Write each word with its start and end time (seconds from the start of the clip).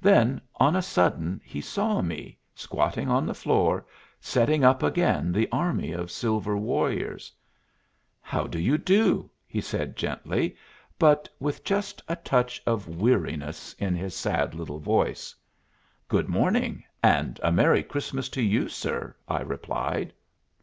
Then, 0.00 0.40
on 0.54 0.74
a 0.74 0.80
sudden, 0.80 1.38
he 1.44 1.60
saw 1.60 2.00
me, 2.00 2.38
squatting 2.54 3.10
on 3.10 3.26
the 3.26 3.34
floor, 3.34 3.84
setting 4.18 4.64
up 4.64 4.82
again 4.82 5.32
the 5.32 5.46
army 5.52 5.92
of 5.92 6.10
silver 6.10 6.56
warriors. 6.56 7.30
"How 8.22 8.46
do 8.46 8.58
you 8.58 8.78
do?" 8.78 9.30
he 9.46 9.60
said 9.60 9.94
gently, 9.94 10.56
but 10.98 11.28
with 11.38 11.62
just 11.62 12.00
a 12.08 12.16
touch 12.16 12.62
of 12.66 12.88
weariness 12.88 13.74
in 13.74 13.94
his 13.94 14.14
sad 14.16 14.54
little 14.54 14.80
voice. 14.80 15.34
"Good 16.08 16.30
morning, 16.30 16.82
and 17.02 17.38
a 17.42 17.52
Merry 17.52 17.82
Christmas 17.82 18.30
to 18.30 18.40
you, 18.42 18.70
sir," 18.70 19.14
I 19.28 19.42
replied. 19.42 20.14